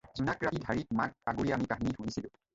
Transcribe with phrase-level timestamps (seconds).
[0.19, 2.35] জোনাক ৰাতি ঢাৰিত মাক আগুৰি আমি কাহিনী শুনিছিলোঁ।